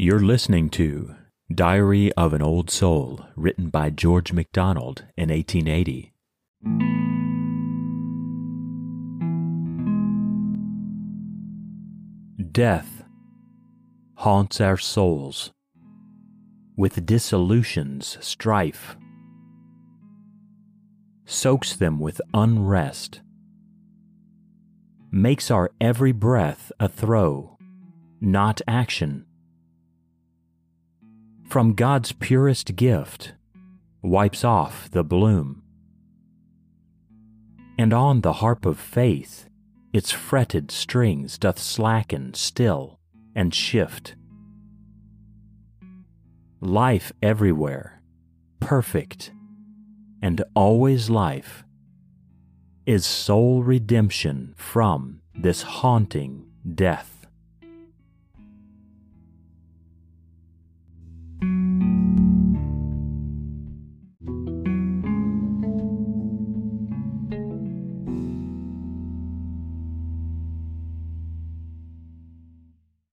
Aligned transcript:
You're 0.00 0.20
listening 0.20 0.70
to 0.70 1.16
Diary 1.52 2.12
of 2.12 2.32
an 2.32 2.40
Old 2.40 2.70
Soul, 2.70 3.26
written 3.34 3.68
by 3.68 3.90
George 3.90 4.32
MacDonald 4.32 5.02
in 5.16 5.30
1880. 5.30 6.12
Death 12.52 13.02
haunts 14.18 14.60
our 14.60 14.76
souls 14.76 15.50
with 16.76 17.04
dissolution's 17.04 18.18
strife, 18.20 18.96
soaks 21.26 21.74
them 21.74 21.98
with 21.98 22.20
unrest, 22.32 23.20
makes 25.10 25.50
our 25.50 25.72
every 25.80 26.12
breath 26.12 26.70
a 26.78 26.88
throe, 26.88 27.58
not 28.20 28.60
action. 28.68 29.24
From 31.48 31.72
God's 31.72 32.12
purest 32.12 32.76
gift, 32.76 33.32
wipes 34.02 34.44
off 34.44 34.90
the 34.90 35.02
bloom. 35.02 35.62
And 37.78 37.94
on 37.94 38.20
the 38.20 38.34
harp 38.34 38.66
of 38.66 38.78
faith, 38.78 39.48
its 39.90 40.10
fretted 40.10 40.70
strings 40.70 41.38
doth 41.38 41.58
slacken 41.58 42.34
still 42.34 43.00
and 43.34 43.54
shift. 43.54 44.14
Life 46.60 47.12
everywhere, 47.22 48.02
perfect, 48.60 49.32
and 50.20 50.44
always 50.54 51.08
life, 51.08 51.64
is 52.84 53.06
sole 53.06 53.62
redemption 53.62 54.52
from 54.58 55.22
this 55.34 55.62
haunting 55.62 56.44
death. 56.74 57.17